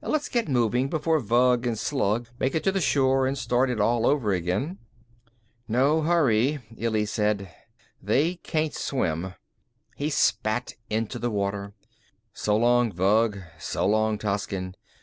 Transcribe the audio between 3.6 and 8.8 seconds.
it all over again." "No hurry," Illy said. "They can't